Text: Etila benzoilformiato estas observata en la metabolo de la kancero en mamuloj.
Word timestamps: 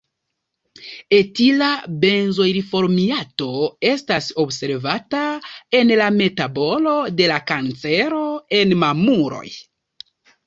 Etila 1.15 1.67
benzoilformiato 2.05 3.49
estas 3.89 4.29
observata 4.43 5.21
en 5.81 5.93
la 6.01 6.07
metabolo 6.17 6.95
de 7.21 7.27
la 7.33 7.39
kancero 7.53 8.23
en 8.61 8.75
mamuloj. 8.85 9.47